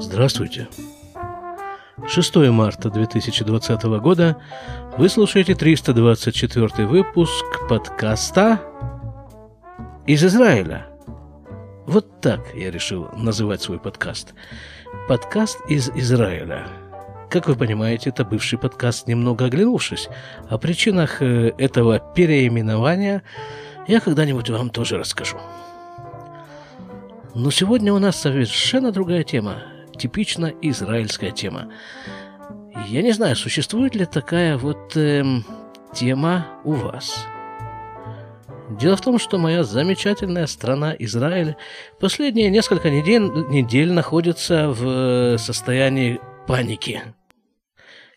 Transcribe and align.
Здравствуйте. 0.00 0.66
6 2.08 2.36
марта 2.36 2.88
2020 2.88 3.82
года 4.00 4.38
вы 4.96 5.10
слушаете 5.10 5.54
324 5.54 6.86
выпуск 6.86 7.44
подкаста 7.68 8.62
из 10.06 10.24
Израиля. 10.24 10.86
Вот 11.86 12.22
так 12.22 12.40
я 12.54 12.70
решил 12.70 13.10
называть 13.14 13.60
свой 13.60 13.78
подкаст. 13.78 14.32
Подкаст 15.06 15.58
из 15.68 15.90
Израиля. 15.90 16.66
Как 17.28 17.46
вы 17.46 17.54
понимаете, 17.54 18.08
это 18.08 18.24
бывший 18.24 18.58
подкаст, 18.58 19.06
немного 19.06 19.44
оглянувшись. 19.44 20.08
О 20.48 20.56
причинах 20.56 21.20
э, 21.20 21.52
этого 21.58 21.98
переименования 21.98 23.22
я 23.86 24.00
когда-нибудь 24.00 24.48
вам 24.48 24.70
тоже 24.70 24.96
расскажу. 24.96 25.36
Но 27.34 27.50
сегодня 27.50 27.92
у 27.92 27.98
нас 27.98 28.16
совершенно 28.16 28.92
другая 28.92 29.24
тема, 29.24 29.62
типично 30.00 30.52
израильская 30.62 31.30
тема. 31.30 31.70
Я 32.86 33.02
не 33.02 33.12
знаю, 33.12 33.36
существует 33.36 33.94
ли 33.94 34.06
такая 34.06 34.56
вот 34.56 34.96
эм, 34.96 35.44
тема 35.94 36.46
у 36.64 36.72
вас. 36.72 37.26
Дело 38.70 38.96
в 38.96 39.00
том, 39.00 39.18
что 39.18 39.36
моя 39.36 39.62
замечательная 39.62 40.46
страна 40.46 40.94
Израиль 40.98 41.56
последние 41.98 42.50
несколько 42.50 42.88
недель, 42.88 43.22
недель 43.50 43.92
находится 43.92 44.68
в 44.68 45.36
состоянии 45.38 46.20
паники, 46.46 47.02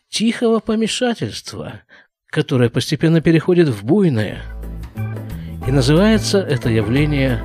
тихого 0.09 0.59
помешательства, 0.59 1.81
которое 2.27 2.69
постепенно 2.69 3.19
переходит 3.19 3.67
в 3.67 3.83
буйное. 3.83 4.43
И 5.67 5.71
называется 5.71 6.39
это 6.39 6.69
явление 6.69 7.43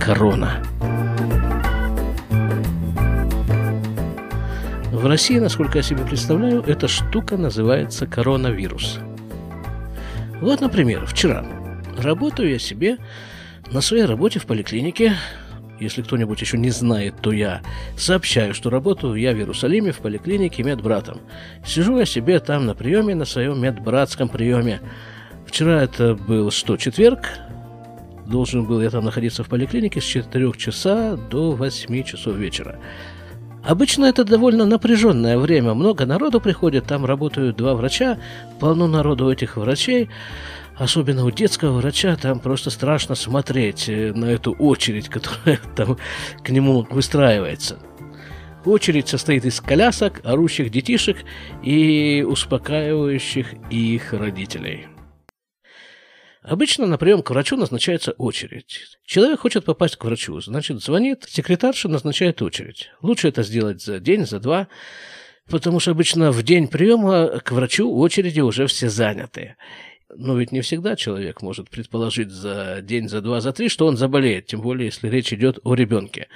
корона. 0.00 0.62
В 5.04 5.06
России, 5.06 5.38
насколько 5.38 5.76
я 5.76 5.82
себе 5.82 6.02
представляю, 6.02 6.62
эта 6.62 6.88
штука 6.88 7.36
называется 7.36 8.06
коронавирус. 8.06 9.00
Вот, 10.40 10.62
например, 10.62 11.04
вчера 11.04 11.44
работаю 11.98 12.48
я 12.48 12.58
себе 12.58 12.96
на 13.70 13.82
своей 13.82 14.06
работе 14.06 14.38
в 14.38 14.46
поликлинике. 14.46 15.12
Если 15.78 16.00
кто-нибудь 16.00 16.40
еще 16.40 16.56
не 16.56 16.70
знает, 16.70 17.16
то 17.20 17.32
я 17.32 17.60
сообщаю, 17.98 18.54
что 18.54 18.70
работаю 18.70 19.16
я 19.16 19.32
в 19.34 19.36
Иерусалиме 19.36 19.92
в 19.92 19.98
поликлинике 19.98 20.62
медбратом. 20.62 21.20
Сижу 21.66 21.98
я 21.98 22.06
себе 22.06 22.40
там 22.40 22.64
на 22.64 22.74
приеме, 22.74 23.14
на 23.14 23.26
своем 23.26 23.60
медбратском 23.60 24.30
приеме. 24.30 24.80
Вчера 25.46 25.82
это 25.82 26.14
был 26.14 26.50
что, 26.50 26.78
четверг? 26.78 27.28
Должен 28.26 28.64
был 28.64 28.80
я 28.80 28.88
там 28.88 29.04
находиться 29.04 29.44
в 29.44 29.50
поликлинике 29.50 30.00
с 30.00 30.04
4 30.04 30.50
часа 30.52 31.18
до 31.30 31.52
8 31.52 32.04
часов 32.04 32.36
вечера. 32.36 32.80
Обычно 33.66 34.04
это 34.04 34.24
довольно 34.24 34.66
напряженное 34.66 35.38
время. 35.38 35.72
Много 35.72 36.04
народу 36.04 36.40
приходит, 36.40 36.84
там 36.86 37.06
работают 37.06 37.56
два 37.56 37.74
врача, 37.74 38.18
полно 38.60 38.86
народу 38.86 39.30
этих 39.30 39.56
врачей. 39.56 40.10
Особенно 40.76 41.24
у 41.24 41.30
детского 41.30 41.78
врача 41.78 42.16
там 42.16 42.40
просто 42.40 42.70
страшно 42.70 43.14
смотреть 43.14 43.88
э, 43.88 44.12
на 44.12 44.26
эту 44.26 44.52
очередь, 44.52 45.08
которая 45.10 45.60
там 45.76 45.96
к 46.42 46.50
нему 46.50 46.86
выстраивается. 46.90 47.78
Очередь 48.64 49.08
состоит 49.08 49.44
из 49.44 49.60
колясок, 49.60 50.20
орущих 50.24 50.70
детишек 50.70 51.18
и 51.62 52.24
успокаивающих 52.26 53.54
их 53.70 54.12
родителей. 54.12 54.88
Обычно 56.44 56.86
на 56.86 56.98
прием 56.98 57.22
к 57.22 57.30
врачу 57.30 57.56
назначается 57.56 58.12
очередь. 58.12 58.98
Человек 59.06 59.40
хочет 59.40 59.64
попасть 59.64 59.96
к 59.96 60.04
врачу, 60.04 60.38
значит, 60.42 60.82
звонит, 60.82 61.24
секретарша 61.26 61.88
назначает 61.88 62.42
очередь. 62.42 62.90
Лучше 63.00 63.28
это 63.28 63.42
сделать 63.42 63.82
за 63.82 63.98
день, 63.98 64.26
за 64.26 64.40
два, 64.40 64.68
потому 65.48 65.80
что 65.80 65.92
обычно 65.92 66.32
в 66.32 66.42
день 66.42 66.68
приема 66.68 67.40
к 67.42 67.50
врачу 67.50 67.90
очереди 67.90 68.40
уже 68.40 68.66
все 68.66 68.90
заняты. 68.90 69.56
Но 70.14 70.36
ведь 70.36 70.52
не 70.52 70.60
всегда 70.60 70.96
человек 70.96 71.40
может 71.40 71.70
предположить 71.70 72.30
за 72.30 72.82
день, 72.82 73.08
за 73.08 73.22
два, 73.22 73.40
за 73.40 73.54
три, 73.54 73.70
что 73.70 73.86
он 73.86 73.96
заболеет, 73.96 74.44
тем 74.46 74.60
более, 74.60 74.86
если 74.86 75.08
речь 75.08 75.32
идет 75.32 75.60
о 75.64 75.74
ребенке. 75.74 76.28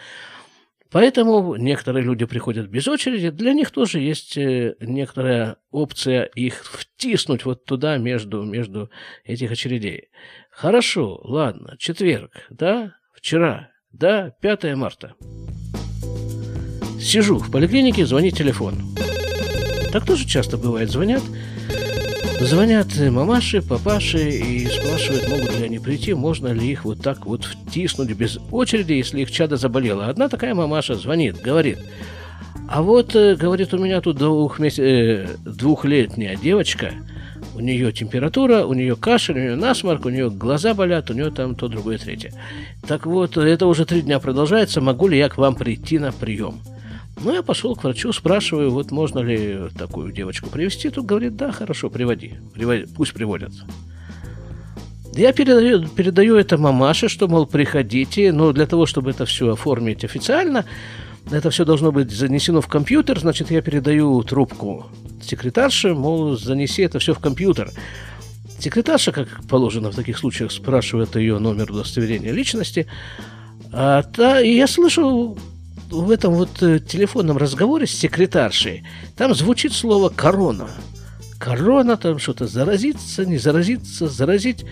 Поэтому 0.90 1.56
некоторые 1.56 2.02
люди 2.02 2.24
приходят 2.24 2.68
без 2.68 2.88
очереди. 2.88 3.30
Для 3.30 3.52
них 3.52 3.70
тоже 3.70 4.00
есть 4.00 4.38
э, 4.38 4.74
некоторая 4.80 5.56
опция 5.70 6.24
их 6.24 6.64
втиснуть 6.64 7.44
вот 7.44 7.64
туда, 7.64 7.98
между, 7.98 8.42
между 8.42 8.90
этих 9.24 9.50
очередей. 9.50 10.08
Хорошо, 10.50 11.20
ладно, 11.24 11.76
четверг, 11.78 12.46
да, 12.48 12.94
вчера, 13.12 13.70
да, 13.92 14.30
5 14.40 14.76
марта. 14.76 15.14
Сижу 16.98 17.38
в 17.38 17.52
поликлинике, 17.52 18.06
звонит 18.06 18.36
телефон. 18.36 18.76
Так 19.92 20.06
тоже 20.06 20.26
часто 20.26 20.56
бывает, 20.56 20.90
звонят, 20.90 21.22
Звонят 22.40 22.86
мамаши, 22.98 23.60
папаши 23.60 24.30
и 24.30 24.66
спрашивают, 24.66 25.28
могут 25.28 25.58
ли 25.58 25.64
они 25.64 25.78
прийти, 25.78 26.14
можно 26.14 26.48
ли 26.48 26.70
их 26.70 26.84
вот 26.84 27.02
так 27.02 27.26
вот 27.26 27.44
втиснуть 27.44 28.12
без 28.12 28.38
очереди, 28.50 28.92
если 28.92 29.22
их 29.22 29.30
чадо 29.30 29.56
заболело. 29.56 30.06
Одна 30.06 30.28
такая 30.28 30.54
мамаша 30.54 30.94
звонит, 30.94 31.40
говорит, 31.40 31.78
а 32.68 32.82
вот, 32.82 33.16
э, 33.16 33.34
говорит, 33.34 33.74
у 33.74 33.78
меня 33.78 34.00
тут 34.00 34.18
двухмесяц... 34.18 34.78
э, 34.78 35.26
двухлетняя 35.44 36.36
девочка, 36.36 36.92
у 37.54 37.60
нее 37.60 37.92
температура, 37.92 38.64
у 38.64 38.72
нее 38.72 38.94
кашель, 38.94 39.36
у 39.36 39.40
нее 39.40 39.56
насморк, 39.56 40.06
у 40.06 40.10
нее 40.10 40.30
глаза 40.30 40.74
болят, 40.74 41.10
у 41.10 41.14
нее 41.14 41.30
там 41.30 41.54
то, 41.54 41.66
другое, 41.66 41.98
третье. 41.98 42.32
Так 42.86 43.04
вот, 43.04 43.36
это 43.36 43.66
уже 43.66 43.84
три 43.84 44.02
дня 44.02 44.20
продолжается, 44.20 44.80
могу 44.80 45.08
ли 45.08 45.18
я 45.18 45.28
к 45.28 45.38
вам 45.38 45.54
прийти 45.54 45.98
на 45.98 46.12
прием? 46.12 46.60
Ну, 47.20 47.34
я 47.34 47.42
пошел 47.42 47.74
к 47.74 47.82
врачу, 47.84 48.12
спрашиваю, 48.12 48.70
вот 48.70 48.90
можно 48.90 49.18
ли 49.18 49.70
такую 49.76 50.12
девочку 50.12 50.50
привести. 50.50 50.90
Тут 50.90 51.06
говорит, 51.06 51.36
да, 51.36 51.50
хорошо, 51.50 51.90
приводи, 51.90 52.34
приводи 52.54 52.86
пусть 52.94 53.12
приводят. 53.12 53.52
Я 55.14 55.32
передаю, 55.32 55.88
передаю 55.88 56.36
это 56.36 56.58
мамаше, 56.58 57.08
что, 57.08 57.26
мол, 57.26 57.46
приходите, 57.46 58.30
но 58.30 58.52
для 58.52 58.66
того, 58.66 58.86
чтобы 58.86 59.10
это 59.10 59.26
все 59.26 59.52
оформить 59.52 60.04
официально, 60.04 60.64
это 61.30 61.50
все 61.50 61.64
должно 61.64 61.90
быть 61.90 62.10
занесено 62.10 62.60
в 62.60 62.68
компьютер, 62.68 63.18
значит, 63.18 63.50
я 63.50 63.60
передаю 63.60 64.22
трубку 64.22 64.86
секретарше, 65.20 65.94
мол, 65.94 66.36
занеси 66.36 66.82
это 66.82 67.00
все 67.00 67.14
в 67.14 67.18
компьютер. 67.18 67.70
Секретарша, 68.60 69.12
как 69.12 69.28
положено 69.48 69.90
в 69.90 69.96
таких 69.96 70.18
случаях, 70.18 70.52
спрашивает 70.52 71.16
ее 71.16 71.38
номер 71.38 71.70
удостоверения 71.72 72.32
личности, 72.32 72.86
а 73.72 74.02
та, 74.02 74.40
и 74.40 74.54
я 74.54 74.66
слышу 74.66 75.36
в 75.90 76.10
этом 76.10 76.34
вот 76.34 76.62
э, 76.62 76.78
телефонном 76.80 77.36
разговоре 77.36 77.86
с 77.86 77.90
секретаршей, 77.90 78.84
там 79.16 79.34
звучит 79.34 79.72
слово 79.72 80.08
«корона». 80.08 80.68
Корона, 81.38 81.96
там 81.96 82.18
что-то 82.18 82.46
заразиться, 82.46 83.24
не 83.24 83.38
заразиться, 83.38 84.08
заразить. 84.08 84.64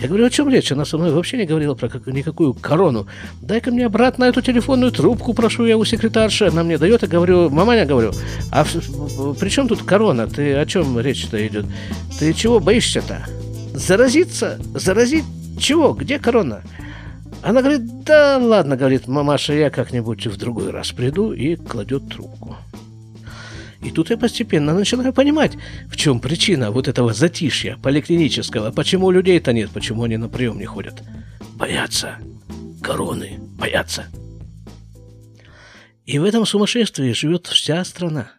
Я 0.00 0.08
говорю, 0.08 0.24
о 0.24 0.30
чем 0.30 0.48
речь? 0.48 0.72
Она 0.72 0.84
со 0.84 0.96
мной 0.96 1.12
вообще 1.12 1.36
не 1.36 1.44
говорила 1.44 1.74
про 1.74 1.88
как, 1.88 2.06
никакую 2.06 2.54
корону. 2.54 3.06
Дай-ка 3.42 3.70
мне 3.70 3.86
обратно 3.86 4.24
эту 4.24 4.40
телефонную 4.40 4.90
трубку, 4.90 5.34
прошу 5.34 5.66
я 5.66 5.76
у 5.76 5.84
секретарши. 5.84 6.46
Она 6.46 6.64
мне 6.64 6.78
дает, 6.78 7.04
и 7.04 7.06
говорю, 7.06 7.50
маманя, 7.50 7.84
говорю, 7.84 8.12
а 8.50 8.64
при 8.64 9.48
чем 9.50 9.68
тут 9.68 9.82
корона? 9.82 10.26
Ты 10.26 10.54
о 10.54 10.66
чем 10.66 10.98
речь-то 10.98 11.46
идет? 11.46 11.66
Ты 12.18 12.32
чего 12.32 12.58
боишься-то? 12.58 13.26
Заразиться? 13.74 14.58
Заразить? 14.74 15.24
Чего? 15.60 15.92
Где 15.92 16.18
корона? 16.18 16.62
Она 17.44 17.60
говорит, 17.60 18.04
да 18.04 18.38
ладно, 18.38 18.74
говорит, 18.74 19.06
мамаша, 19.06 19.52
я 19.52 19.68
как-нибудь 19.68 20.26
в 20.26 20.38
другой 20.38 20.70
раз 20.70 20.92
приду 20.92 21.34
и 21.34 21.56
кладет 21.56 22.08
трубку. 22.08 22.56
И 23.82 23.90
тут 23.90 24.08
я 24.08 24.16
постепенно 24.16 24.72
начинаю 24.72 25.12
понимать, 25.12 25.52
в 25.90 25.96
чем 25.96 26.20
причина 26.20 26.70
вот 26.70 26.88
этого 26.88 27.12
затишья 27.12 27.76
поликлинического, 27.76 28.70
почему 28.70 29.10
людей-то 29.10 29.52
нет, 29.52 29.70
почему 29.74 30.04
они 30.04 30.16
на 30.16 30.30
прием 30.30 30.58
не 30.58 30.64
ходят. 30.64 31.02
Боятся. 31.56 32.16
Короны. 32.82 33.38
Боятся. 33.58 34.06
И 36.06 36.18
в 36.18 36.24
этом 36.24 36.46
сумасшествии 36.46 37.12
живет 37.12 37.46
вся 37.46 37.84
страна. 37.84 38.32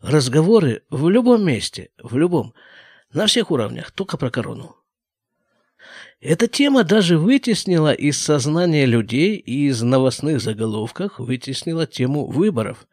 Разговоры 0.00 0.82
в 0.90 1.08
любом 1.08 1.44
месте, 1.44 1.90
в 2.00 2.16
любом, 2.16 2.54
на 3.12 3.26
всех 3.26 3.50
уровнях, 3.50 3.90
только 3.90 4.16
про 4.16 4.30
корону. 4.30 4.76
Эта 6.20 6.48
тема 6.48 6.82
даже 6.82 7.16
вытеснила 7.16 7.92
из 7.92 8.20
сознания 8.20 8.86
людей 8.86 9.36
и 9.36 9.68
из 9.68 9.82
новостных 9.82 10.40
заголовков 10.40 11.12
вытеснила 11.18 11.86
тему 11.86 12.26
выборов. 12.26 12.88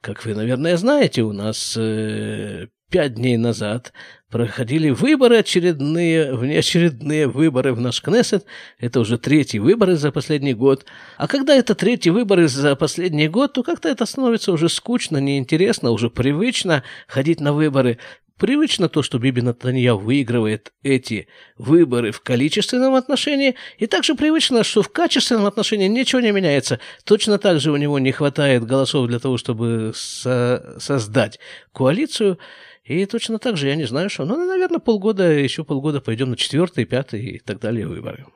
Как 0.00 0.24
вы, 0.24 0.34
наверное, 0.34 0.76
знаете, 0.76 1.22
у 1.22 1.32
нас 1.32 1.76
э, 1.76 2.66
пять 2.90 3.14
дней 3.14 3.36
назад 3.36 3.92
проходили 4.28 4.90
выборы 4.90 5.38
очередные, 5.38 6.34
внеочередные 6.34 7.28
выборы 7.28 7.74
в 7.74 7.80
наш 7.80 8.02
Кнессет. 8.02 8.44
Это 8.80 8.98
уже 8.98 9.18
третий 9.18 9.60
выборы 9.60 9.94
за 9.94 10.10
последний 10.10 10.54
год. 10.54 10.84
А 11.16 11.28
когда 11.28 11.54
это 11.54 11.76
третий 11.76 12.10
выборы 12.10 12.48
за 12.48 12.74
последний 12.74 13.28
год, 13.28 13.52
то 13.52 13.62
как-то 13.62 13.88
это 13.88 14.04
становится 14.04 14.50
уже 14.50 14.68
скучно, 14.68 15.18
неинтересно, 15.18 15.92
уже 15.92 16.10
привычно 16.10 16.82
ходить 17.06 17.40
на 17.40 17.52
выборы. 17.52 17.98
Привычно 18.38 18.88
то, 18.88 19.02
что 19.02 19.18
Биби 19.18 19.42
Натанья 19.42 19.94
выигрывает 19.94 20.72
эти 20.82 21.28
выборы 21.56 22.10
в 22.12 22.20
количественном 22.20 22.94
отношении, 22.94 23.54
и 23.78 23.86
также 23.86 24.14
привычно, 24.14 24.64
что 24.64 24.82
в 24.82 24.90
качественном 24.90 25.46
отношении 25.46 25.88
ничего 25.88 26.20
не 26.20 26.32
меняется. 26.32 26.80
Точно 27.04 27.38
так 27.38 27.60
же 27.60 27.72
у 27.72 27.76
него 27.76 27.98
не 27.98 28.12
хватает 28.12 28.64
голосов 28.64 29.08
для 29.08 29.18
того, 29.18 29.36
чтобы 29.36 29.92
со 29.94 30.76
создать 30.78 31.38
коалицию, 31.72 32.38
и 32.84 33.06
точно 33.06 33.38
так 33.38 33.56
же, 33.56 33.68
я 33.68 33.76
не 33.76 33.84
знаю, 33.84 34.10
что, 34.10 34.24
ну, 34.24 34.36
наверное, 34.46 34.78
полгода, 34.78 35.30
еще 35.30 35.64
полгода 35.64 36.00
пойдем 36.00 36.30
на 36.30 36.36
четвертый, 36.36 36.84
пятый 36.84 37.24
и 37.24 37.38
так 37.38 37.60
далее 37.60 37.86
выборы. 37.86 38.26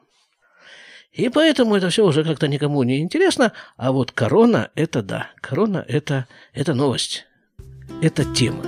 И 1.12 1.28
поэтому 1.28 1.74
это 1.74 1.90
все 1.90 2.04
уже 2.04 2.22
как-то 2.22 2.48
никому 2.48 2.82
не 2.82 3.00
интересно, 3.00 3.52
а 3.76 3.92
вот 3.92 4.12
корона– 4.12 4.70
это 4.74 5.02
да, 5.02 5.30
корона– 5.40 5.84
это, 5.88 6.28
это 6.52 6.74
новость, 6.74 7.26
это 8.00 8.24
тема 8.34 8.64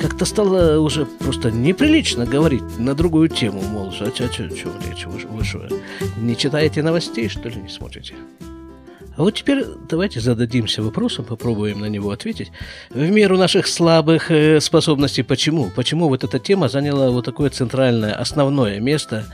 как-то 0.00 0.24
стало 0.24 0.78
уже 0.78 1.04
просто 1.04 1.50
неприлично 1.50 2.24
говорить 2.24 2.78
на 2.78 2.94
другую 2.94 3.28
тему, 3.28 3.60
мол, 3.60 3.88
а 3.88 3.92
что, 3.92 4.10
что, 4.10 4.30
что 4.30 4.72
речь, 4.88 5.04
вы, 5.04 5.18
вы 5.28 5.44
что, 5.44 5.68
не 6.16 6.36
читаете 6.36 6.82
новостей, 6.82 7.28
что 7.28 7.50
ли, 7.50 7.56
не 7.56 7.68
смотрите? 7.68 8.14
А 9.16 9.22
вот 9.22 9.34
теперь 9.34 9.66
давайте 9.90 10.20
зададимся 10.20 10.82
вопросом, 10.82 11.26
попробуем 11.26 11.80
на 11.80 11.86
него 11.86 12.10
ответить. 12.12 12.50
В 12.88 13.10
меру 13.10 13.36
наших 13.36 13.66
слабых 13.66 14.30
э, 14.30 14.60
способностей, 14.60 15.22
почему? 15.22 15.70
Почему 15.76 16.08
вот 16.08 16.24
эта 16.24 16.38
тема 16.38 16.70
заняла 16.70 17.10
вот 17.10 17.26
такое 17.26 17.50
центральное, 17.50 18.14
основное 18.14 18.80
место 18.80 19.26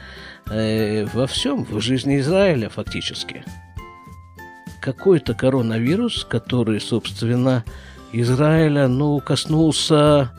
э, 0.51 1.07
во 1.15 1.29
всем, 1.29 1.65
в 1.65 1.81
жизни 1.81 2.19
Израиля 2.19 2.71
фактически? 2.71 3.45
Какой-то 4.81 5.35
коронавирус, 5.35 6.25
который, 6.25 6.81
собственно, 6.81 7.65
Израиля, 8.13 8.89
ну, 8.89 9.21
коснулся 9.21 10.33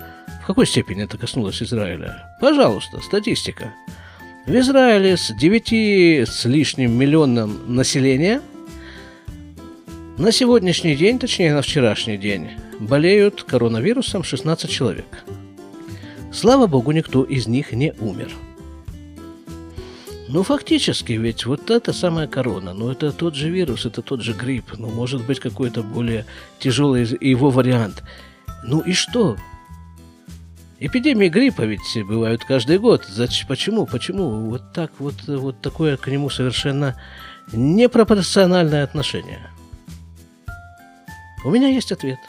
какой 0.48 0.66
степени 0.66 1.04
это 1.04 1.18
коснулось 1.18 1.62
Израиля? 1.62 2.38
Пожалуйста, 2.40 3.02
статистика. 3.02 3.74
В 4.46 4.56
Израиле 4.56 5.18
с 5.18 5.34
9 5.34 6.26
с 6.26 6.46
лишним 6.46 6.98
миллионом 6.98 7.76
населения 7.76 8.42
на 10.18 10.32
сегодняшний 10.32 10.96
день, 10.96 11.20
точнее 11.20 11.54
на 11.54 11.62
вчерашний 11.62 12.18
день, 12.18 12.52
болеют 12.80 13.44
коронавирусом 13.44 14.24
16 14.24 14.72
человек. 14.72 15.26
Слава 16.32 16.68
богу, 16.68 16.94
никто 16.94 17.26
из 17.26 17.48
них 17.48 17.74
не 17.74 17.94
умер. 18.00 18.32
Ну, 20.30 20.44
фактически, 20.44 21.12
ведь 21.12 21.46
вот 21.46 21.70
это 21.70 21.92
самая 21.92 22.28
корона, 22.28 22.74
ну, 22.74 22.90
это 22.90 23.12
тот 23.12 23.36
же 23.36 23.50
вирус, 23.50 23.86
это 23.86 24.02
тот 24.02 24.22
же 24.22 24.32
грипп, 24.32 24.78
ну, 24.78 24.88
может 24.88 25.26
быть, 25.26 25.42
какой-то 25.42 25.84
более 25.84 26.26
тяжелый 26.58 27.06
его 27.20 27.50
вариант. 27.50 28.02
Ну 28.64 28.80
и 28.80 28.94
что? 28.94 29.36
Эпидемии 30.80 31.28
гриппа 31.28 31.64
ведь 31.64 32.06
бывают 32.06 32.44
каждый 32.44 32.78
год. 32.78 33.06
Зачем, 33.06 33.48
почему? 33.48 33.88
Почему 33.88 34.50
вот 34.50 34.74
так 34.74 34.92
вот, 35.00 35.16
вот 35.26 35.60
такое 35.60 35.98
к 35.98 36.08
нему 36.08 36.30
совершенно 36.30 36.96
непропорциональное 37.52 38.84
отношение? 38.84 39.50
У 41.44 41.50
меня 41.50 41.70
есть 41.70 41.92
ответ. 41.92 42.20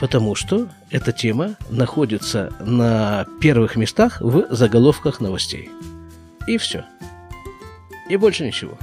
Потому 0.00 0.36
что 0.36 0.68
эта 0.88 1.12
тема 1.12 1.56
находится 1.68 2.52
на 2.60 3.26
первых 3.40 3.74
местах 3.74 4.20
в 4.20 4.46
заголовках 4.54 5.20
новостей. 5.20 5.68
И 6.46 6.58
все. 6.58 6.84
И 8.08 8.16
больше 8.16 8.46
ничего. 8.46 8.78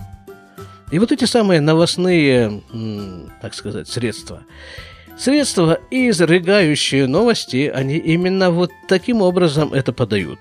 И 0.91 0.99
вот 0.99 1.13
эти 1.13 1.23
самые 1.23 1.61
новостные, 1.61 2.61
так 3.41 3.53
сказать, 3.53 3.87
средства 3.87 4.43
Средства, 5.17 5.79
изрыгающие 5.89 7.07
новости, 7.07 7.71
они 7.73 7.97
именно 7.97 8.51
вот 8.51 8.71
таким 8.87 9.23
образом 9.23 9.73
это 9.73 9.91
подают. 9.91 10.39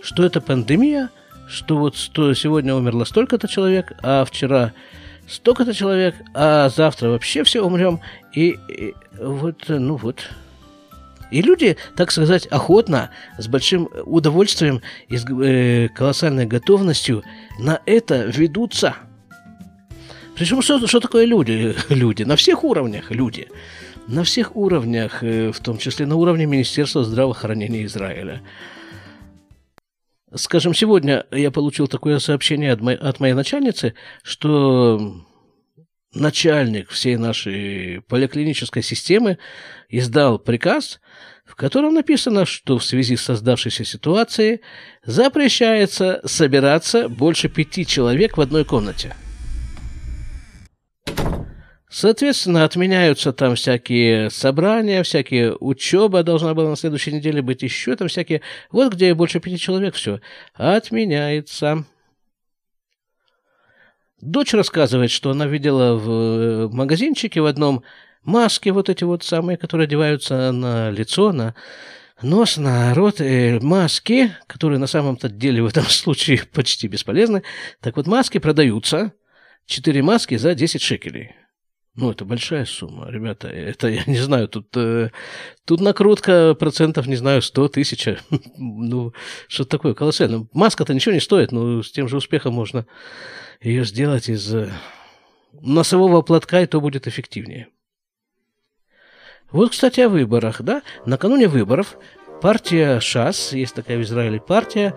Что 0.00 0.24
это 0.24 0.40
пандемия, 0.40 1.10
что 1.48 1.76
вот 1.76 1.96
что 1.96 2.32
сегодня 2.34 2.72
умерло 2.72 3.04
столько-то 3.04 3.48
человек, 3.48 3.92
а 4.00 4.24
вчера 4.24 4.72
столько-то 5.28 5.74
человек, 5.74 6.14
а 6.34 6.68
завтра 6.68 7.08
вообще 7.08 7.42
все 7.42 7.62
умрем. 7.62 8.00
И, 8.32 8.56
и 8.68 8.94
вот, 9.18 9.64
ну 9.66 9.96
вот. 9.96 10.30
И 11.32 11.42
люди, 11.42 11.76
так 11.96 12.12
сказать, 12.12 12.46
охотно, 12.46 13.10
с 13.38 13.48
большим 13.48 13.88
удовольствием 14.04 14.82
и 15.08 15.16
с 15.16 15.24
э, 15.28 15.88
колоссальной 15.88 16.46
готовностью 16.46 17.24
на 17.58 17.80
это 17.86 18.22
ведутся– 18.26 18.94
причем 20.40 20.62
что, 20.62 20.86
что 20.86 21.00
такое 21.00 21.26
люди? 21.26 21.76
Люди. 21.90 22.22
На 22.22 22.34
всех 22.34 22.64
уровнях 22.64 23.10
люди. 23.10 23.48
На 24.08 24.24
всех 24.24 24.56
уровнях, 24.56 25.22
э, 25.22 25.52
в 25.52 25.60
том 25.60 25.76
числе 25.76 26.06
на 26.06 26.16
уровне 26.16 26.46
Министерства 26.46 27.04
здравоохранения 27.04 27.84
Израиля. 27.84 28.40
Скажем, 30.34 30.72
сегодня 30.72 31.26
я 31.30 31.50
получил 31.50 31.88
такое 31.88 32.18
сообщение 32.20 32.72
от, 32.72 32.80
моей, 32.80 32.96
от 32.96 33.20
моей 33.20 33.34
начальницы, 33.34 33.92
что 34.22 35.26
начальник 36.14 36.88
всей 36.88 37.16
нашей 37.16 38.00
поликлинической 38.08 38.82
системы 38.82 39.36
издал 39.90 40.38
приказ, 40.38 41.00
в 41.44 41.54
котором 41.54 41.92
написано, 41.92 42.46
что 42.46 42.78
в 42.78 42.84
связи 42.86 43.16
с 43.16 43.24
создавшейся 43.24 43.84
ситуацией 43.84 44.62
запрещается 45.04 46.22
собираться 46.24 47.10
больше 47.10 47.50
пяти 47.50 47.84
человек 47.84 48.38
в 48.38 48.40
одной 48.40 48.64
комнате– 48.64 49.14
Соответственно, 51.90 52.62
отменяются 52.62 53.32
там 53.32 53.56
всякие 53.56 54.30
собрания, 54.30 55.02
всякие 55.02 55.56
учеба 55.56 56.22
должна 56.22 56.54
была 56.54 56.70
на 56.70 56.76
следующей 56.76 57.12
неделе 57.12 57.42
быть, 57.42 57.62
еще 57.62 57.96
там 57.96 58.06
всякие... 58.06 58.42
Вот 58.70 58.94
где 58.94 59.12
больше 59.12 59.40
пяти 59.40 59.58
человек 59.58 59.96
все 59.96 60.20
отменяется. 60.54 61.84
Дочь 64.20 64.54
рассказывает, 64.54 65.10
что 65.10 65.30
она 65.30 65.46
видела 65.46 65.96
в 65.96 66.72
магазинчике 66.72 67.40
в 67.40 67.46
одном 67.46 67.82
маски 68.22 68.68
вот 68.68 68.88
эти 68.88 69.02
вот 69.02 69.24
самые, 69.24 69.56
которые 69.56 69.86
одеваются 69.86 70.52
на 70.52 70.90
лицо, 70.90 71.32
на 71.32 71.56
нос, 72.22 72.56
на 72.56 72.94
рот, 72.94 73.20
э, 73.20 73.58
маски, 73.60 74.32
которые 74.46 74.78
на 74.78 74.86
самом-то 74.86 75.28
деле 75.28 75.60
в 75.64 75.66
этом 75.66 75.84
случае 75.88 76.42
почти 76.52 76.86
бесполезны. 76.86 77.42
Так 77.80 77.96
вот, 77.96 78.06
маски 78.06 78.38
продаются. 78.38 79.12
Четыре 79.66 80.02
маски 80.02 80.36
за 80.36 80.54
10 80.54 80.80
шекелей. 80.80 81.34
Ну, 81.96 82.10
это 82.12 82.24
большая 82.24 82.64
сумма, 82.66 83.10
ребята. 83.10 83.48
Это, 83.48 83.88
я 83.88 84.04
не 84.06 84.18
знаю, 84.18 84.48
тут, 84.48 84.68
э, 84.76 85.10
тут 85.64 85.80
накрутка 85.80 86.54
процентов, 86.54 87.06
не 87.06 87.16
знаю, 87.16 87.42
100 87.42 87.68
тысяч. 87.68 88.08
ну, 88.56 89.12
что 89.48 89.64
такое 89.64 89.94
колоссально. 89.94 90.46
Маска-то 90.52 90.94
ничего 90.94 91.14
не 91.14 91.20
стоит, 91.20 91.50
но 91.50 91.82
с 91.82 91.90
тем 91.90 92.08
же 92.08 92.16
успехом 92.16 92.54
можно 92.54 92.86
ее 93.60 93.84
сделать 93.84 94.28
из 94.28 94.54
э, 94.54 94.70
носового 95.52 96.22
платка, 96.22 96.60
и 96.62 96.66
то 96.66 96.80
будет 96.80 97.08
эффективнее. 97.08 97.68
Вот, 99.50 99.72
кстати, 99.72 100.00
о 100.00 100.08
выборах, 100.08 100.62
да? 100.62 100.82
Накануне 101.06 101.48
выборов 101.48 101.96
партия 102.40 103.00
ШАС, 103.00 103.52
есть 103.52 103.74
такая 103.74 103.98
в 103.98 104.02
Израиле 104.02 104.40
партия, 104.40 104.94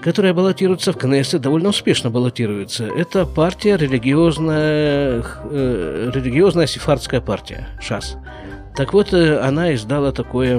которая 0.00 0.34
баллотируется 0.34 0.92
в 0.92 0.96
Кнессет, 0.96 1.42
довольно 1.42 1.68
успешно 1.68 2.10
баллотируется. 2.10 2.86
Это 2.86 3.26
партия 3.26 3.76
религиозная, 3.76 5.22
э, 5.50 6.10
религиозная 6.14 6.66
сефардская 6.66 7.20
партия, 7.20 7.68
ШАС. 7.80 8.16
Так 8.76 8.92
вот, 8.92 9.12
э, 9.12 9.38
она 9.40 9.74
издала 9.74 10.12
такое 10.12 10.58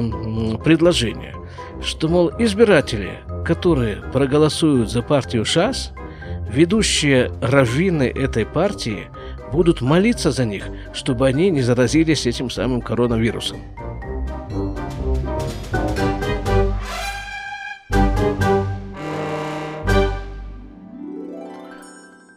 предложение, 0.64 1.36
что, 1.84 2.08
мол, 2.08 2.32
избиратели, 2.38 3.12
которые 3.46 3.98
проголосуют 4.14 4.92
за 4.92 5.02
партию 5.02 5.46
ШАС, 5.46 5.94
ведущие 6.50 7.32
раввины 7.42 8.04
этой 8.04 8.46
партии 8.46 9.08
будут 9.52 9.82
молиться 9.82 10.32
за 10.32 10.46
них, 10.46 10.66
чтобы 10.94 11.28
они 11.28 11.50
не 11.50 11.62
заразились 11.62 12.26
этим 12.26 12.50
самым 12.50 12.82
коронавирусом. 12.82 13.62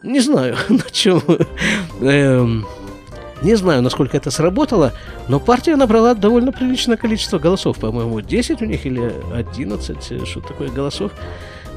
Не 0.05 0.19
знаю, 0.19 0.55
на 0.69 0.83
чем... 0.91 1.21
Эм, 1.99 2.65
не 3.41 3.55
знаю, 3.55 3.81
насколько 3.81 4.15
это 4.15 4.31
сработало, 4.31 4.93
но 5.27 5.39
партия 5.39 5.75
набрала 5.75 6.13
довольно 6.13 6.51
приличное 6.51 6.95
количество 6.95 7.39
голосов. 7.39 7.79
По-моему, 7.79 8.21
10 8.21 8.61
у 8.61 8.65
них 8.65 8.85
или 8.85 9.11
11, 9.33 10.11
э, 10.11 10.25
что 10.25 10.39
такое 10.41 10.69
голосов. 10.69 11.11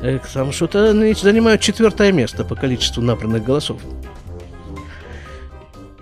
Э, 0.02 0.18
там 0.32 0.52
что-то 0.52 0.90
они 0.90 1.14
занимают 1.14 1.62
четвертое 1.62 2.12
место 2.12 2.44
по 2.44 2.54
количеству 2.54 3.02
набранных 3.02 3.44
голосов. 3.44 3.80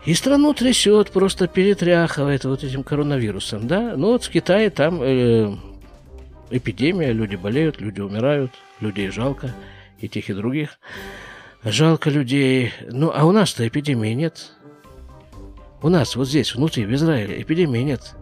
И 0.05 0.15
страну 0.15 0.53
трясет, 0.53 1.11
просто 1.11 1.47
перетряхивает 1.47 2.45
вот 2.45 2.63
этим 2.63 2.83
коронавирусом, 2.83 3.67
да? 3.67 3.95
Ну 3.97 4.09
вот 4.09 4.25
в 4.25 4.31
Китае 4.31 4.71
там 4.71 5.01
э, 5.01 5.55
эпидемия, 6.51 7.13
люди 7.13 7.37
болеют, 7.37 7.81
люди 7.81 8.01
умирают, 8.01 8.53
людей 8.81 9.09
жалко, 9.11 9.55
и 10.01 10.09
тех, 10.09 10.29
и 10.29 10.35
других. 10.35 10.79
Жалко 11.69 12.11
людей. 12.11 12.73
Ну, 12.93 13.11
а 13.13 13.25
у 13.25 13.33
нас-то 13.33 13.67
эпидемии 13.67 14.15
нет. 14.15 14.53
У 15.83 15.89
нас 15.89 16.15
вот 16.15 16.29
здесь, 16.29 16.55
внутри, 16.55 16.87
в 16.87 16.95
Израиле, 16.95 17.43
эпидемии 17.43 17.81
нет. 17.81 18.15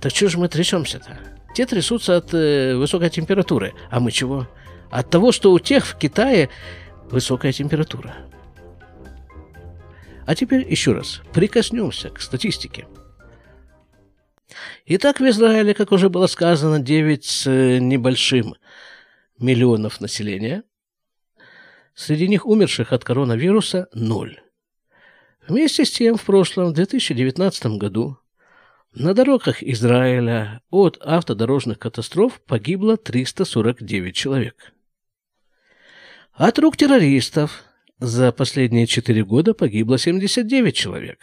Так 0.00 0.14
что 0.14 0.28
же 0.28 0.38
мы 0.38 0.48
трясемся-то? 0.48 1.18
Те 1.52 1.66
трясутся 1.66 2.16
от 2.16 2.32
э, 2.32 2.76
высокой 2.76 3.10
температуры. 3.10 3.74
А 3.90 3.98
мы 3.98 4.12
чего? 4.12 4.46
От 4.88 5.10
того, 5.10 5.32
что 5.32 5.50
у 5.50 5.58
тех 5.58 5.84
в 5.84 5.98
Китае 5.98 6.48
высокая 7.10 7.50
температура. 7.50 8.14
А 10.24 10.36
теперь 10.36 10.64
еще 10.70 10.92
раз 10.92 11.22
прикоснемся 11.32 12.10
к 12.10 12.20
статистике. 12.20 12.86
Итак, 14.86 15.18
в 15.18 15.28
Израиле, 15.28 15.74
как 15.74 15.90
уже 15.90 16.08
было 16.08 16.28
сказано, 16.28 16.78
9 16.78 17.24
с 17.24 17.46
э, 17.48 17.78
небольшим 17.78 18.54
миллионов 19.40 20.00
населения. 20.00 20.62
Среди 22.00 22.28
них 22.28 22.46
умерших 22.46 22.94
от 22.94 23.04
коронавируса– 23.04 23.86
ноль. 23.92 24.40
Вместе 25.46 25.84
с 25.84 25.90
тем, 25.90 26.16
в 26.16 26.24
прошлом, 26.24 26.72
2019 26.72 27.76
году, 27.76 28.16
на 28.94 29.12
дорогах 29.12 29.62
Израиля 29.62 30.62
от 30.70 30.96
автодорожных 31.02 31.78
катастроф 31.78 32.40
погибло 32.46 32.96
349 32.96 34.16
человек. 34.16 34.72
От 36.32 36.58
рук 36.58 36.78
террористов 36.78 37.64
за 37.98 38.32
последние 38.32 38.86
четыре 38.86 39.22
года 39.22 39.52
погибло 39.52 39.98
79 39.98 40.74
человек. 40.74 41.18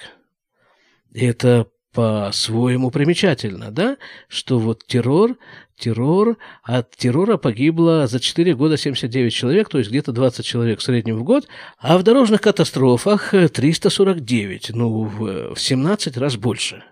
Это 1.11 1.71
по-своему 1.93 2.91
примечательно, 2.91 3.71
да, 3.71 3.97
что 4.27 4.59
вот 4.59 4.85
террор, 4.85 5.37
террор, 5.77 6.37
от 6.63 6.91
террора 6.95 7.37
погибло 7.37 8.07
за 8.07 8.19
4 8.19 8.55
года 8.55 8.77
79 8.77 9.33
человек, 9.33 9.69
то 9.69 9.77
есть 9.77 9.89
где-то 9.89 10.11
20 10.11 10.45
человек 10.45 10.79
в 10.79 10.83
среднем 10.83 11.17
в 11.17 11.23
год, 11.23 11.47
а 11.79 11.97
в 11.97 12.03
дорожных 12.03 12.41
катастрофах 12.41 13.31
349, 13.31 14.71
ну, 14.73 15.03
в 15.03 15.55
17 15.55 16.17
раз 16.17 16.35
больше. 16.35 16.83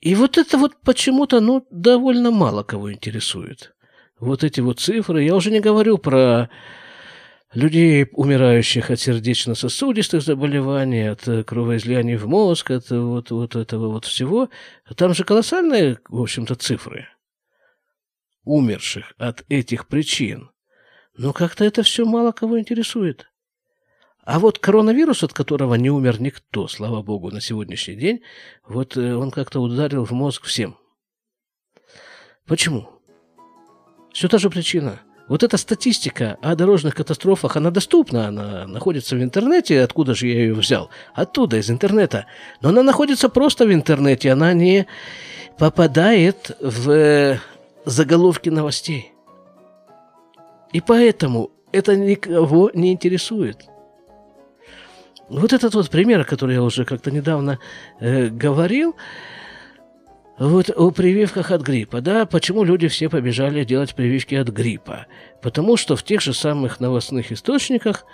И 0.00 0.14
вот 0.16 0.36
это 0.36 0.58
вот 0.58 0.72
почему-то, 0.82 1.40
ну, 1.40 1.66
довольно 1.70 2.32
мало 2.32 2.64
кого 2.64 2.92
интересует. 2.92 3.72
Вот 4.18 4.44
эти 4.44 4.60
вот 4.60 4.80
цифры, 4.80 5.22
я 5.22 5.34
уже 5.34 5.50
не 5.50 5.60
говорю 5.60 5.96
про 5.96 6.50
людей, 7.54 8.06
умирающих 8.12 8.90
от 8.90 9.00
сердечно-сосудистых 9.00 10.22
заболеваний, 10.22 11.10
от 11.10 11.26
э, 11.28 11.44
кровоизлияний 11.44 12.16
в 12.16 12.26
мозг, 12.26 12.70
от 12.70 12.90
вот, 12.90 13.30
вот 13.30 13.56
этого 13.56 13.88
вот 13.88 14.04
всего. 14.04 14.48
Там 14.96 15.14
же 15.14 15.24
колоссальные, 15.24 15.98
в 16.08 16.20
общем-то, 16.20 16.54
цифры 16.54 17.08
умерших 18.44 19.12
от 19.18 19.44
этих 19.48 19.86
причин. 19.86 20.50
Но 21.16 21.32
как-то 21.32 21.64
это 21.64 21.84
все 21.84 22.04
мало 22.04 22.32
кого 22.32 22.58
интересует. 22.58 23.28
А 24.24 24.38
вот 24.38 24.58
коронавирус, 24.58 25.22
от 25.22 25.32
которого 25.32 25.74
не 25.74 25.90
умер 25.90 26.20
никто, 26.20 26.66
слава 26.68 27.02
богу, 27.02 27.30
на 27.30 27.40
сегодняшний 27.40 27.94
день, 27.96 28.22
вот 28.66 28.96
э, 28.96 29.14
он 29.14 29.30
как-то 29.30 29.60
ударил 29.60 30.04
в 30.04 30.12
мозг 30.12 30.44
всем. 30.44 30.76
Почему? 32.46 32.88
Все 34.12 34.28
та 34.28 34.38
же 34.38 34.50
причина– 34.50 35.00
вот 35.28 35.42
эта 35.42 35.56
статистика 35.56 36.36
о 36.42 36.54
дорожных 36.54 36.94
катастрофах, 36.94 37.56
она 37.56 37.70
доступна, 37.70 38.28
она 38.28 38.66
находится 38.66 39.16
в 39.16 39.22
интернете. 39.22 39.82
Откуда 39.82 40.14
же 40.14 40.26
я 40.26 40.34
ее 40.34 40.54
взял? 40.54 40.90
Оттуда, 41.14 41.56
из 41.58 41.70
интернета. 41.70 42.26
Но 42.60 42.70
она 42.70 42.82
находится 42.82 43.28
просто 43.28 43.64
в 43.64 43.72
интернете, 43.72 44.32
она 44.32 44.52
не 44.52 44.86
попадает 45.58 46.56
в 46.60 47.38
заголовки 47.84 48.48
новостей. 48.48 49.12
И 50.72 50.80
поэтому 50.80 51.50
это 51.70 51.96
никого 51.96 52.70
не 52.74 52.92
интересует. 52.92 53.64
Вот 55.28 55.52
этот 55.52 55.74
вот 55.74 55.88
пример, 55.88 56.24
который 56.24 56.56
я 56.56 56.62
уже 56.62 56.84
как-то 56.84 57.10
недавно 57.10 57.58
э, 58.00 58.26
говорил, 58.26 58.96
вот 60.38 60.70
о 60.70 60.90
прививках 60.90 61.50
от 61.50 61.62
гриппа, 61.62 62.00
да, 62.00 62.24
почему 62.26 62.64
люди 62.64 62.88
все 62.88 63.08
побежали 63.08 63.64
делать 63.64 63.94
прививки 63.94 64.34
от 64.34 64.48
гриппа? 64.48 65.06
Потому 65.42 65.76
что 65.76 65.94
в 65.94 66.02
тех 66.02 66.20
же 66.20 66.32
самых 66.32 66.80
новостных 66.80 67.32
источниках 67.32 68.06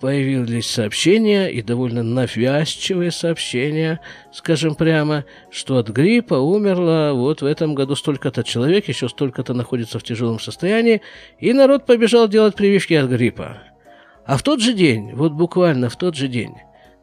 появились 0.00 0.66
сообщения, 0.66 1.48
и 1.48 1.60
довольно 1.60 2.02
навязчивые 2.02 3.10
сообщения, 3.10 4.00
скажем 4.32 4.74
прямо, 4.74 5.26
что 5.50 5.76
от 5.76 5.90
гриппа 5.90 6.34
умерло 6.34 7.12
вот 7.14 7.42
в 7.42 7.46
этом 7.46 7.74
году 7.74 7.94
столько-то 7.94 8.42
человек, 8.42 8.88
еще 8.88 9.08
столько-то 9.08 9.52
находится 9.52 9.98
в 9.98 10.02
тяжелом 10.02 10.40
состоянии, 10.40 11.02
и 11.38 11.52
народ 11.52 11.84
побежал 11.84 12.28
делать 12.28 12.54
прививки 12.54 12.94
от 12.94 13.10
гриппа. 13.10 13.58
А 14.24 14.38
в 14.38 14.42
тот 14.42 14.60
же 14.60 14.72
день, 14.72 15.12
вот 15.12 15.32
буквально 15.32 15.90
в 15.90 15.96
тот 15.96 16.14
же 16.14 16.28
день, 16.28 16.54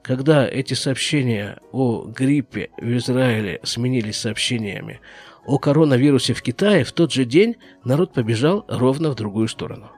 когда 0.08 0.48
эти 0.48 0.74
сообщения 0.74 1.60
о 1.74 2.06
гриппе 2.06 2.70
в 2.78 2.98
Израиле 2.98 3.60
сменились 3.64 4.18
сообщениями 4.18 5.02
о 5.46 5.60
коронавирусе 5.60 6.34
в 6.34 6.42
Китае, 6.42 6.86
в 6.86 6.94
тот 6.94 7.12
же 7.12 7.26
день 7.26 7.58
народ 7.84 8.14
побежал 8.14 8.64
ровно 8.70 9.10
в 9.12 9.16
другую 9.16 9.50
сторону. 9.50 9.92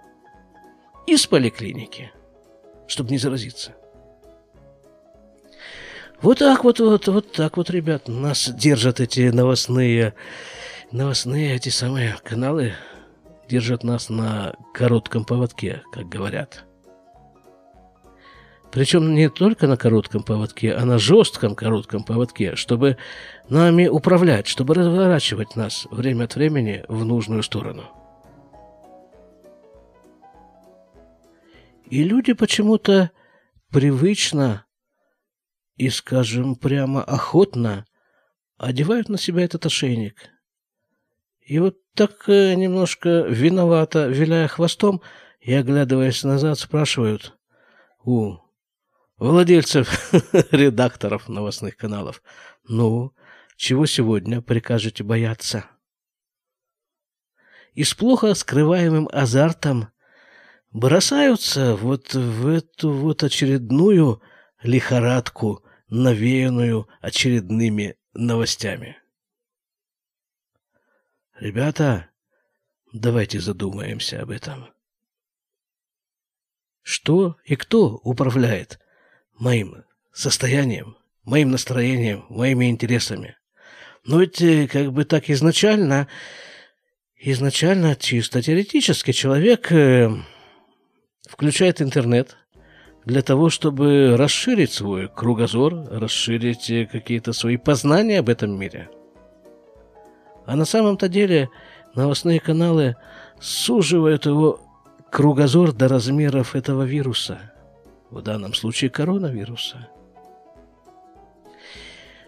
Из 1.06 1.28
поликлиники, 1.28 2.12
чтобы 2.88 3.12
не 3.12 3.20
заразиться. 3.20 3.76
Вот 6.24 6.40
так 6.40 6.64
вот, 6.64 6.80
вот, 6.80 7.08
вот 7.08 7.32
так 7.32 7.58
вот, 7.58 7.70
ребят, 7.70 8.08
нас 8.08 8.50
держат 8.50 9.00
эти 9.00 9.30
новостные, 9.30 10.16
новостные 10.92 11.56
эти 11.56 11.70
самые 11.70 12.16
каналы, 12.24 12.74
держат 13.48 13.84
нас 13.84 14.10
на 14.10 14.56
коротком 14.74 15.24
поводке, 15.24 15.84
как 15.94 16.10
говорят– 16.10 16.66
причем 18.72 19.16
не 19.16 19.30
только 19.30 19.68
на 19.68 19.78
коротком 19.78 20.24
поводке, 20.24 20.74
а 20.74 20.86
на 20.86 21.00
жестком 21.00 21.56
коротком 21.56 22.04
поводке, 22.04 22.56
чтобы 22.56 22.98
нами 23.50 23.88
управлять, 23.88 24.48
чтобы 24.48 24.76
разворачивать 24.76 25.56
нас 25.56 25.88
время 25.90 26.26
от 26.26 26.36
времени 26.36 26.86
в 26.88 27.04
нужную 27.04 27.42
сторону. 27.44 27.84
И 31.90 32.04
люди 32.04 32.34
почему-то 32.34 33.10
привычно 33.72 34.66
и, 35.76 35.90
скажем 35.90 36.56
прямо, 36.56 37.04
охотно 37.04 37.86
одевают 38.58 39.10
на 39.10 39.18
себя 39.18 39.44
этот 39.44 39.66
ошейник. 39.66 40.30
И 41.42 41.58
вот 41.58 41.78
так 41.96 42.28
э, 42.28 42.54
немножко 42.54 43.22
виновато, 43.22 44.08
виляя 44.08 44.48
хвостом 44.48 45.02
и 45.40 45.54
оглядываясь 45.54 46.24
назад, 46.24 46.60
спрашивают 46.60 47.38
у 48.04 48.38
владельцев, 49.20 50.14
редакторов 50.52 51.28
новостных 51.28 51.78
каналов. 51.78 52.24
Ну, 52.64 53.14
чего 53.58 53.86
сегодня 53.86 54.42
прикажете 54.42 55.04
бояться? 55.04 55.66
И 57.74 57.84
с 57.84 57.94
плохо 57.94 58.34
скрываемым 58.34 59.10
азартом 59.12 59.90
бросаются 60.72 61.76
вот 61.76 62.14
в 62.14 62.48
эту 62.48 62.92
вот 62.92 63.24
очередную 63.24 64.22
лихорадку, 64.62 65.64
навеянную 65.90 66.88
очередными 67.02 67.98
новостями. 68.14 68.98
Ребята, 71.36 72.10
давайте 72.92 73.40
задумаемся 73.40 74.22
об 74.22 74.30
этом. 74.30 74.74
Что 76.82 77.38
и 77.44 77.56
кто 77.56 77.96
управляет 78.04 78.80
моим 79.40 79.84
состоянием, 80.14 80.98
моим 81.24 81.52
настроением, 81.52 82.26
моими 82.30 82.70
интересами. 82.70 83.38
Но 84.06 84.20
ведь 84.20 84.42
э, 84.42 84.68
как 84.68 84.92
бы 84.92 85.06
так 85.06 85.30
изначально, 85.30 86.08
изначально 87.18 87.96
чисто 87.96 88.42
теоретически 88.42 89.12
человек 89.12 89.72
э, 89.72 90.10
включает 91.28 91.82
интернет 91.82 92.38
для 93.06 93.22
того, 93.22 93.50
чтобы 93.50 94.16
расширить 94.18 94.74
свой 94.74 95.08
кругозор, 95.08 95.74
расширить 95.90 96.70
э, 96.70 96.86
какие-то 96.86 97.34
свои 97.34 97.58
познания 97.58 98.20
об 98.20 98.30
этом 98.30 98.58
мире. 98.58 98.90
А 100.46 100.56
на 100.56 100.66
самом-то 100.66 101.08
деле 101.08 101.50
новостные 101.96 102.40
каналы 102.40 102.96
суживают 103.40 104.26
его 104.26 104.60
кругозор 105.12 105.72
до 105.72 105.88
размеров 105.88 106.56
этого 106.56 106.84
вируса– 106.84 107.40
в 108.10 108.22
данном 108.22 108.54
случае 108.54 108.90
коронавируса. 108.90 109.90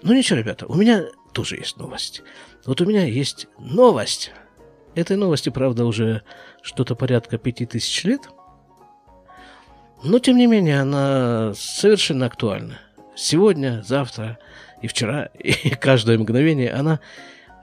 Ну 0.04 0.14
ничего, 0.14 0.40
ребята, 0.40 0.66
у 0.68 0.76
меня 0.76 1.06
тоже 1.34 1.58
есть 1.58 1.78
новость. 1.78 2.24
Вот 2.66 2.82
у 2.82 2.86
меня 2.86 3.06
есть 3.06 3.48
новость. 3.60 4.32
Этой 4.96 5.16
новости, 5.16 5.50
правда, 5.50 5.86
уже 5.86 6.24
что-то 6.62 6.96
порядка 6.96 7.38
пяти 7.38 7.66
тысяч 7.66 8.04
лет. 8.04 8.22
Но, 10.04 10.20
тем 10.20 10.38
не 10.38 10.48
менее, 10.48 10.82
она 10.82 11.54
совершенно 11.56 12.26
актуальна. 12.26 12.80
Сегодня, 13.16 13.84
завтра 13.84 14.40
и 14.82 14.88
вчера, 14.88 15.26
и 15.36 15.70
каждое 15.70 16.18
мгновение 16.18 16.72
она 16.72 17.00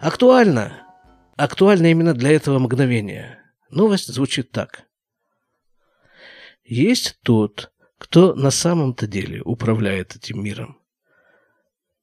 актуальна. 0.00 0.72
Актуальна 1.36 1.86
именно 1.86 2.14
для 2.14 2.30
этого 2.30 2.58
мгновения. 2.58 3.38
Новость 3.70 4.12
звучит 4.12 4.50
так. 4.50 4.84
Есть 6.64 7.18
тот, 7.22 7.72
кто 7.98 8.34
на 8.34 8.50
самом-то 8.50 9.06
деле 9.06 9.42
управляет 9.42 10.16
этим 10.16 10.42
миром? 10.42 10.78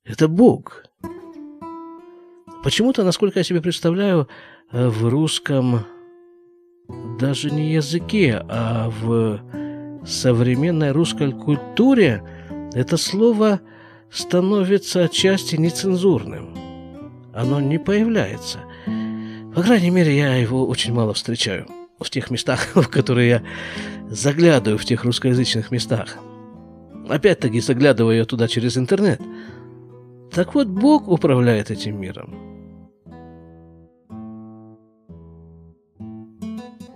Это 0.04 0.28
Бог. 0.28 0.84
Почему-то, 2.64 3.04
насколько 3.04 3.40
я 3.40 3.44
себе 3.44 3.62
представляю, 3.62 4.28
э, 4.72 4.88
в 4.88 5.08
русском 5.08 5.86
даже 7.20 7.50
не 7.50 7.74
языке, 7.74 8.44
а 8.48 8.90
в 8.90 9.42
современной 10.06 10.92
русской 10.92 11.32
культуре 11.32 12.24
это 12.74 12.98
слово 12.98 13.62
становится 14.12 15.06
отчасти 15.06 15.56
нецензурным. 15.56 16.56
Оно 17.34 17.60
не 17.60 17.80
появляется. 17.80 18.60
По 19.56 19.64
крайней 19.64 19.90
мере, 19.90 20.16
я 20.16 20.36
его 20.36 20.68
очень 20.68 20.94
мало 20.94 21.14
встречаю 21.14 21.68
в 22.00 22.10
тех 22.10 22.32
местах, 22.32 22.68
в 22.76 22.88
которые 22.88 23.30
я 23.30 23.44
заглядываю, 24.10 24.78
в 24.78 24.86
тех 24.86 25.04
русскоязычных 25.04 25.72
местах. 25.72 26.18
Опять-таки 27.08 27.60
заглядываю 27.60 28.26
туда 28.26 28.48
через 28.48 28.78
интернет. 28.78 29.22
Так 30.32 30.56
вот, 30.56 30.68
Бог 30.68 31.08
управляет 31.08 31.72
этим 31.72 32.00
миром. 32.00 32.36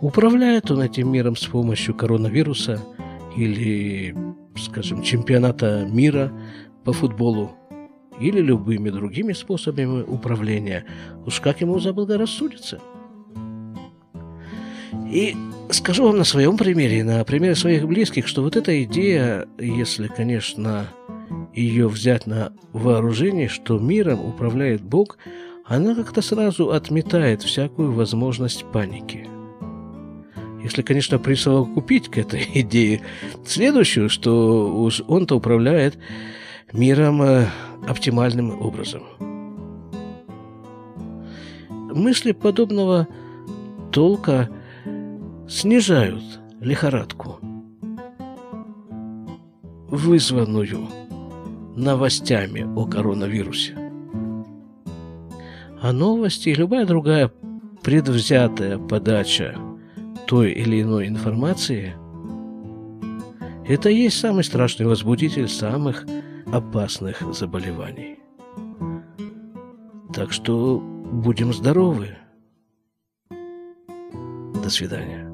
Управляет 0.02 0.72
он 0.72 0.82
этим 0.82 1.12
миром 1.12 1.36
с 1.36 1.46
помощью 1.46 1.94
коронавируса 1.94 2.82
или, 3.36 4.16
скажем, 4.58 5.04
чемпионата 5.04 5.86
мира 5.90 6.32
по 6.86 6.94
футболу 6.94 7.52
или 8.20 8.40
любыми 8.40 8.90
другими 8.90 9.34
способами 9.34 10.02
управления. 10.04 10.86
Уж 11.26 11.40
как 11.42 11.62
ему 11.62 11.80
заблагорассудится. 11.80 12.80
И 15.10 15.36
скажу 15.72 16.06
вам 16.06 16.18
на 16.18 16.24
своем 16.24 16.56
примере, 16.56 17.04
на 17.04 17.24
примере 17.24 17.56
своих 17.56 17.88
близких, 17.88 18.28
что 18.28 18.44
вот 18.44 18.56
эта 18.56 18.84
идея, 18.84 19.48
если, 19.58 20.08
конечно, 20.08 20.88
ее 21.54 21.88
взять 21.88 22.28
на 22.28 22.54
вооружение, 22.74 23.48
что 23.48 23.80
миром 23.80 24.24
управляет 24.24 24.82
Бог, 24.82 25.18
она 25.66 25.96
как-то 25.96 26.22
сразу 26.22 26.72
отметает 26.72 27.42
всякую 27.42 27.92
возможность 27.92 28.66
паники. 28.72 29.28
Если, 30.64 30.84
конечно, 30.84 31.18
присовокупить 31.18 32.10
к 32.10 32.18
этой 32.20 32.48
идее 32.54 33.02
следующую, 33.46 34.10
что 34.10 34.76
уж 34.80 35.02
он-то 35.08 35.36
управляет 35.36 35.98
миром 36.72 37.24
э, 37.24 37.48
оптимальным 37.88 38.62
образом. 38.62 39.02
Мысли 41.70 42.34
подобного 42.34 43.08
толка 43.92 44.50
снижают 45.50 46.24
лихорадку, 46.62 47.40
вызванную 49.90 50.88
новостями 51.76 52.68
о 52.76 52.86
коронавирусе. 52.86 53.76
А 55.82 55.92
новости 55.92 56.50
и 56.50 56.54
любая 56.54 56.86
другая 56.86 57.32
предвзятая 57.82 58.78
подача 58.78 59.58
той 60.28 60.52
или 60.52 60.82
иной 60.82 61.08
информации– 61.08 61.94
это 63.70 63.90
и 63.90 63.96
есть 63.96 64.20
самый 64.20 64.44
страшный 64.44 64.88
возбудитель 64.88 65.48
самых 65.48 66.04
опасных 66.52 67.22
заболеваний. 67.34 68.18
Так 70.12 70.32
что 70.32 70.80
будем 70.80 71.54
здоровы. 71.54 72.18
До 73.30 74.72
свидания. 74.72 75.29